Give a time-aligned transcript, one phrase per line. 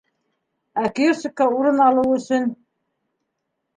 [0.83, 2.49] Ә киоскка урын алыу өсөн?